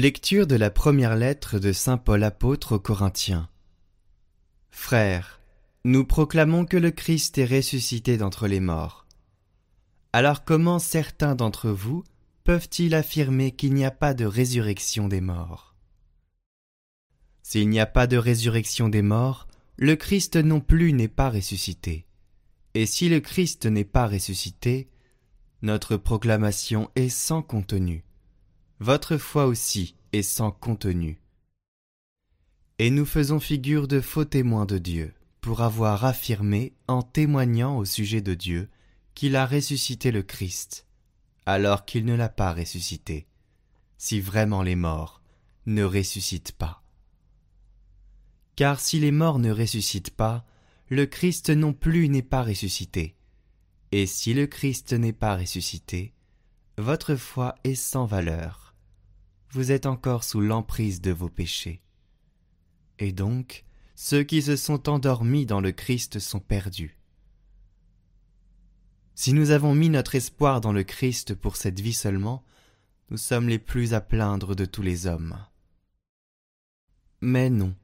Lecture 0.00 0.46
de 0.46 0.54
la 0.54 0.70
première 0.70 1.16
lettre 1.16 1.58
de 1.58 1.72
Saint 1.72 1.98
Paul 1.98 2.22
apôtre 2.22 2.76
aux 2.76 2.78
Corinthiens. 2.78 3.48
Frères, 4.70 5.40
nous 5.84 6.04
proclamons 6.04 6.66
que 6.66 6.76
le 6.76 6.92
Christ 6.92 7.36
est 7.36 7.44
ressuscité 7.44 8.16
d'entre 8.16 8.46
les 8.46 8.60
morts. 8.60 9.08
Alors 10.12 10.44
comment 10.44 10.78
certains 10.78 11.34
d'entre 11.34 11.70
vous 11.70 12.04
peuvent-ils 12.44 12.94
affirmer 12.94 13.50
qu'il 13.50 13.74
n'y 13.74 13.84
a 13.84 13.90
pas 13.90 14.14
de 14.14 14.24
résurrection 14.24 15.08
des 15.08 15.20
morts? 15.20 15.74
S'il 17.42 17.68
n'y 17.68 17.80
a 17.80 17.86
pas 17.86 18.06
de 18.06 18.18
résurrection 18.18 18.88
des 18.88 19.02
morts, 19.02 19.48
le 19.74 19.96
Christ 19.96 20.36
non 20.36 20.60
plus 20.60 20.92
n'est 20.92 21.08
pas 21.08 21.28
ressuscité. 21.28 22.06
Et 22.74 22.86
si 22.86 23.08
le 23.08 23.18
Christ 23.18 23.66
n'est 23.66 23.82
pas 23.82 24.06
ressuscité, 24.06 24.90
notre 25.60 25.96
proclamation 25.96 26.88
est 26.94 27.08
sans 27.08 27.42
contenu. 27.42 28.04
Votre 28.80 29.16
foi 29.16 29.46
aussi 29.46 29.96
est 30.12 30.22
sans 30.22 30.52
contenu. 30.52 31.20
Et 32.78 32.90
nous 32.90 33.06
faisons 33.06 33.40
figure 33.40 33.88
de 33.88 34.00
faux 34.00 34.24
témoins 34.24 34.66
de 34.66 34.78
Dieu, 34.78 35.14
pour 35.40 35.62
avoir 35.62 36.04
affirmé, 36.04 36.74
en 36.86 37.02
témoignant 37.02 37.76
au 37.76 37.84
sujet 37.84 38.20
de 38.20 38.34
Dieu, 38.34 38.68
qu'il 39.14 39.34
a 39.34 39.46
ressuscité 39.46 40.12
le 40.12 40.22
Christ, 40.22 40.86
alors 41.44 41.86
qu'il 41.86 42.04
ne 42.04 42.14
l'a 42.14 42.28
pas 42.28 42.52
ressuscité, 42.52 43.26
si 43.96 44.20
vraiment 44.20 44.62
les 44.62 44.76
morts 44.76 45.22
ne 45.66 45.82
ressuscitent 45.82 46.52
pas. 46.52 46.84
Car 48.54 48.78
si 48.78 49.00
les 49.00 49.10
morts 49.10 49.40
ne 49.40 49.50
ressuscitent 49.50 50.14
pas, 50.14 50.46
le 50.88 51.06
Christ 51.06 51.50
non 51.50 51.72
plus 51.72 52.08
n'est 52.08 52.22
pas 52.22 52.44
ressuscité. 52.44 53.16
Et 53.90 54.06
si 54.06 54.34
le 54.34 54.46
Christ 54.46 54.92
n'est 54.92 55.12
pas 55.12 55.36
ressuscité, 55.36 56.14
votre 56.76 57.16
foi 57.16 57.56
est 57.64 57.74
sans 57.74 58.06
valeur. 58.06 58.67
Vous 59.50 59.72
êtes 59.72 59.86
encore 59.86 60.24
sous 60.24 60.40
l'emprise 60.40 61.00
de 61.00 61.10
vos 61.10 61.30
péchés. 61.30 61.80
Et 62.98 63.12
donc, 63.12 63.64
ceux 63.94 64.22
qui 64.22 64.42
se 64.42 64.56
sont 64.56 64.88
endormis 64.88 65.46
dans 65.46 65.60
le 65.60 65.72
Christ 65.72 66.18
sont 66.18 66.40
perdus. 66.40 66.98
Si 69.14 69.32
nous 69.32 69.50
avons 69.50 69.74
mis 69.74 69.88
notre 69.88 70.14
espoir 70.14 70.60
dans 70.60 70.72
le 70.72 70.84
Christ 70.84 71.34
pour 71.34 71.56
cette 71.56 71.80
vie 71.80 71.94
seulement, 71.94 72.44
nous 73.10 73.16
sommes 73.16 73.48
les 73.48 73.58
plus 73.58 73.94
à 73.94 74.00
plaindre 74.00 74.54
de 74.54 74.64
tous 74.64 74.82
les 74.82 75.06
hommes. 75.06 75.36
Mais 77.20 77.50
non, 77.50 77.74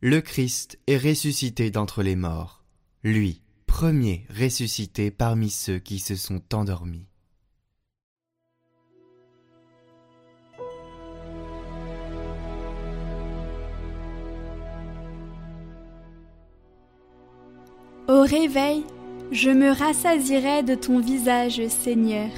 le 0.00 0.20
Christ 0.20 0.78
est 0.86 0.98
ressuscité 0.98 1.70
d'entre 1.70 2.02
les 2.02 2.16
morts, 2.16 2.64
lui, 3.02 3.40
premier 3.66 4.26
ressuscité 4.28 5.10
parmi 5.10 5.48
ceux 5.48 5.78
qui 5.78 5.98
se 5.98 6.16
sont 6.16 6.42
endormis. 6.52 7.06
Au 18.06 18.20
réveil, 18.20 18.84
je 19.32 19.48
me 19.48 19.70
rassasirai 19.70 20.62
de 20.62 20.74
ton 20.74 20.98
visage, 20.98 21.66
Seigneur. 21.68 22.28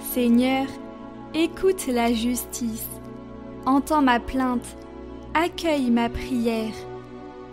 Seigneur, 0.00 0.64
écoute 1.34 1.86
la 1.88 2.10
justice, 2.14 2.88
entends 3.66 4.00
ma 4.00 4.18
plainte, 4.18 4.78
accueille 5.34 5.90
ma 5.90 6.08
prière. 6.08 6.72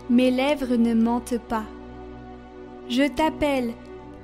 Mes 0.08 0.30
lèvres 0.30 0.76
ne 0.76 0.94
mentent 0.94 1.38
pas. 1.46 1.66
Je 2.88 3.06
t'appelle, 3.06 3.74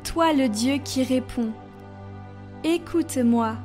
toi 0.02 0.32
le 0.32 0.48
Dieu 0.48 0.78
qui 0.82 1.02
répond. 1.02 1.50
Écoute-moi, 2.64 3.56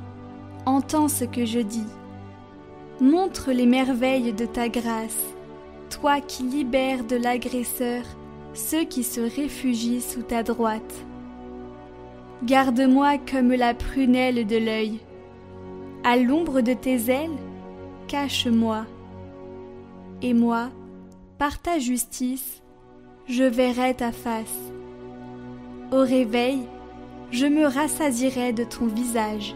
entends 0.66 1.08
ce 1.08 1.24
que 1.24 1.46
je 1.46 1.60
dis. 1.60 1.88
Montre 3.00 3.50
les 3.52 3.66
merveilles 3.66 4.34
de 4.34 4.44
ta 4.44 4.68
grâce, 4.68 5.34
toi 5.88 6.20
qui 6.20 6.42
libères 6.42 7.04
de 7.04 7.16
l'agresseur 7.16 8.02
ceux 8.56 8.84
qui 8.84 9.02
se 9.02 9.20
réfugient 9.20 10.00
sous 10.00 10.22
ta 10.22 10.42
droite. 10.42 10.94
Garde-moi 12.44 13.18
comme 13.30 13.52
la 13.52 13.74
prunelle 13.74 14.46
de 14.46 14.56
l'œil. 14.56 15.00
À 16.04 16.16
l'ombre 16.16 16.60
de 16.60 16.74
tes 16.74 17.10
ailes, 17.10 17.36
cache-moi. 18.08 18.86
Et 20.22 20.34
moi, 20.34 20.70
par 21.38 21.60
ta 21.60 21.78
justice, 21.78 22.62
je 23.28 23.44
verrai 23.44 23.94
ta 23.94 24.12
face. 24.12 24.72
Au 25.92 26.00
réveil, 26.00 26.60
je 27.30 27.46
me 27.46 27.66
rassasirai 27.66 28.52
de 28.52 28.64
ton 28.64 28.86
visage. 28.86 29.54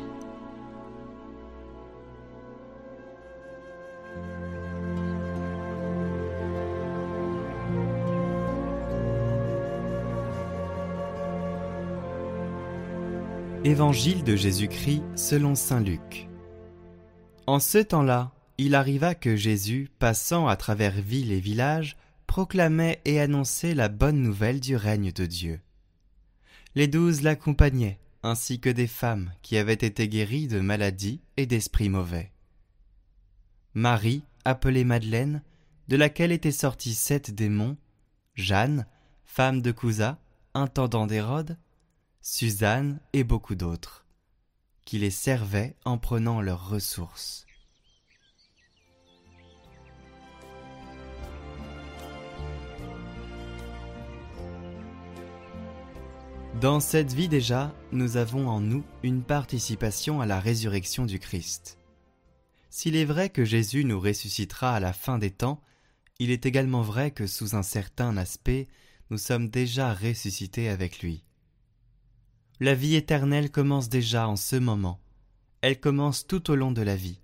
Évangile 13.62 14.24
de 14.24 14.36
Jésus-Christ 14.36 15.02
selon 15.16 15.54
Saint 15.54 15.82
Luc. 15.82 16.30
En 17.46 17.60
ce 17.60 17.76
temps-là, 17.76 18.32
il 18.56 18.74
arriva 18.74 19.14
que 19.14 19.36
Jésus, 19.36 19.90
passant 19.98 20.48
à 20.48 20.56
travers 20.56 20.98
villes 20.98 21.30
et 21.30 21.40
villages, 21.40 21.98
proclamait 22.26 23.02
et 23.04 23.20
annonçait 23.20 23.74
la 23.74 23.90
bonne 23.90 24.22
nouvelle 24.22 24.60
du 24.60 24.76
règne 24.76 25.12
de 25.12 25.26
Dieu. 25.26 25.60
Les 26.74 26.88
douze 26.88 27.20
l'accompagnaient, 27.20 27.98
ainsi 28.22 28.60
que 28.60 28.70
des 28.70 28.86
femmes 28.86 29.30
qui 29.42 29.58
avaient 29.58 29.74
été 29.74 30.08
guéries 30.08 30.48
de 30.48 30.60
maladies 30.60 31.20
et 31.36 31.44
d'esprits 31.44 31.90
mauvais. 31.90 32.32
Marie, 33.74 34.22
appelée 34.46 34.84
Madeleine, 34.84 35.42
de 35.88 35.96
laquelle 35.96 36.32
étaient 36.32 36.50
sortis 36.50 36.94
sept 36.94 37.30
démons, 37.30 37.76
Jeanne, 38.34 38.86
femme 39.26 39.60
de 39.60 39.70
Cousa, 39.70 40.18
intendant 40.54 41.06
d'Hérode, 41.06 41.58
Suzanne 42.22 43.00
et 43.14 43.24
beaucoup 43.24 43.54
d'autres, 43.54 44.04
qui 44.84 44.98
les 44.98 45.10
servaient 45.10 45.74
en 45.86 45.96
prenant 45.96 46.42
leurs 46.42 46.68
ressources. 46.68 47.46
Dans 56.60 56.78
cette 56.78 57.14
vie 57.14 57.28
déjà, 57.28 57.74
nous 57.90 58.18
avons 58.18 58.46
en 58.48 58.60
nous 58.60 58.84
une 59.02 59.22
participation 59.22 60.20
à 60.20 60.26
la 60.26 60.40
résurrection 60.40 61.06
du 61.06 61.18
Christ. 61.18 61.78
S'il 62.68 62.96
est 62.96 63.06
vrai 63.06 63.30
que 63.30 63.46
Jésus 63.46 63.86
nous 63.86 63.98
ressuscitera 63.98 64.74
à 64.74 64.80
la 64.80 64.92
fin 64.92 65.16
des 65.16 65.30
temps, 65.30 65.62
il 66.18 66.30
est 66.30 66.44
également 66.44 66.82
vrai 66.82 67.12
que 67.12 67.26
sous 67.26 67.56
un 67.56 67.62
certain 67.62 68.18
aspect, 68.18 68.68
nous 69.08 69.16
sommes 69.16 69.48
déjà 69.48 69.94
ressuscités 69.94 70.68
avec 70.68 71.00
lui. 71.00 71.24
La 72.62 72.74
vie 72.74 72.94
éternelle 72.94 73.50
commence 73.50 73.88
déjà 73.88 74.28
en 74.28 74.36
ce 74.36 74.56
moment. 74.56 75.00
Elle 75.62 75.80
commence 75.80 76.26
tout 76.26 76.50
au 76.50 76.56
long 76.56 76.72
de 76.72 76.82
la 76.82 76.94
vie, 76.94 77.22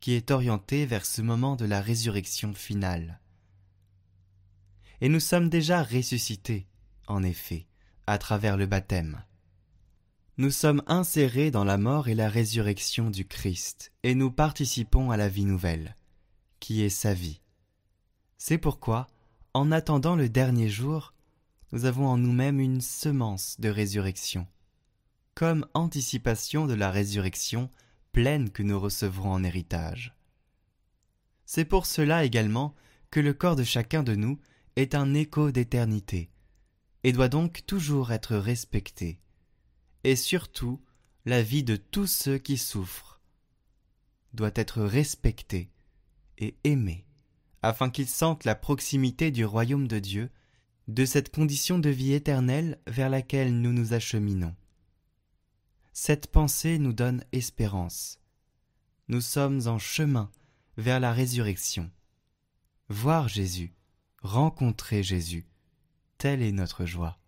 qui 0.00 0.14
est 0.14 0.32
orientée 0.32 0.86
vers 0.86 1.06
ce 1.06 1.22
moment 1.22 1.54
de 1.54 1.64
la 1.64 1.80
résurrection 1.80 2.52
finale. 2.52 3.20
Et 5.00 5.08
nous 5.08 5.20
sommes 5.20 5.48
déjà 5.48 5.84
ressuscités, 5.84 6.66
en 7.06 7.22
effet, 7.22 7.68
à 8.08 8.18
travers 8.18 8.56
le 8.56 8.66
baptême. 8.66 9.22
Nous 10.36 10.50
sommes 10.50 10.82
insérés 10.88 11.52
dans 11.52 11.64
la 11.64 11.78
mort 11.78 12.08
et 12.08 12.16
la 12.16 12.28
résurrection 12.28 13.08
du 13.08 13.24
Christ, 13.24 13.92
et 14.02 14.16
nous 14.16 14.32
participons 14.32 15.12
à 15.12 15.16
la 15.16 15.28
vie 15.28 15.44
nouvelle, 15.44 15.96
qui 16.58 16.82
est 16.82 16.88
sa 16.88 17.14
vie. 17.14 17.40
C'est 18.36 18.58
pourquoi, 18.58 19.06
en 19.54 19.70
attendant 19.70 20.16
le 20.16 20.28
dernier 20.28 20.68
jour, 20.68 21.14
nous 21.70 21.84
avons 21.84 22.08
en 22.08 22.16
nous-mêmes 22.16 22.58
une 22.58 22.80
semence 22.80 23.60
de 23.60 23.68
résurrection 23.68 24.48
comme 25.42 25.66
anticipation 25.74 26.66
de 26.66 26.74
la 26.74 26.92
résurrection 26.92 27.68
pleine 28.12 28.50
que 28.50 28.62
nous 28.62 28.78
recevrons 28.78 29.32
en 29.32 29.42
héritage. 29.42 30.14
C'est 31.46 31.64
pour 31.64 31.84
cela 31.84 32.24
également 32.24 32.76
que 33.10 33.18
le 33.18 33.32
corps 33.32 33.56
de 33.56 33.64
chacun 33.64 34.04
de 34.04 34.14
nous 34.14 34.38
est 34.76 34.94
un 34.94 35.14
écho 35.14 35.50
d'éternité, 35.50 36.30
et 37.02 37.10
doit 37.10 37.28
donc 37.28 37.66
toujours 37.66 38.12
être 38.12 38.36
respecté, 38.36 39.18
et 40.04 40.14
surtout 40.14 40.80
la 41.24 41.42
vie 41.42 41.64
de 41.64 41.74
tous 41.74 42.06
ceux 42.06 42.38
qui 42.38 42.56
souffrent 42.56 43.20
doit 44.34 44.52
être 44.54 44.80
respectée 44.80 45.72
et 46.38 46.54
aimée, 46.62 47.04
afin 47.62 47.90
qu'ils 47.90 48.06
sentent 48.06 48.44
la 48.44 48.54
proximité 48.54 49.32
du 49.32 49.44
royaume 49.44 49.88
de 49.88 49.98
Dieu, 49.98 50.30
de 50.86 51.04
cette 51.04 51.34
condition 51.34 51.80
de 51.80 51.90
vie 51.90 52.12
éternelle 52.12 52.78
vers 52.86 53.10
laquelle 53.10 53.60
nous 53.60 53.72
nous 53.72 53.92
acheminons. 53.92 54.54
Cette 55.92 56.28
pensée 56.28 56.78
nous 56.78 56.94
donne 56.94 57.22
espérance. 57.32 58.18
Nous 59.08 59.20
sommes 59.20 59.66
en 59.66 59.78
chemin 59.78 60.30
vers 60.78 61.00
la 61.00 61.12
résurrection. 61.12 61.90
Voir 62.88 63.28
Jésus, 63.28 63.74
rencontrer 64.22 65.02
Jésus, 65.02 65.46
telle 66.16 66.42
est 66.42 66.52
notre 66.52 66.86
joie. 66.86 67.18